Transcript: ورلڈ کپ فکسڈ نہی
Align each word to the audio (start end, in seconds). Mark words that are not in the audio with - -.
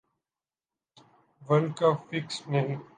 ورلڈ 1.47 1.69
کپ 1.77 1.97
فکسڈ 2.09 2.41
نہی 2.51 2.75